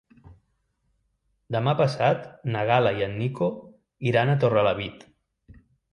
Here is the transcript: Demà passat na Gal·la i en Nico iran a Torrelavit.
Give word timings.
Demà 1.57 1.75
passat 1.83 2.25
na 2.55 2.63
Gal·la 2.71 2.95
i 3.01 3.05
en 3.09 3.13
Nico 3.21 3.53
iran 4.13 4.33
a 4.33 4.37
Torrelavit. 4.45 5.05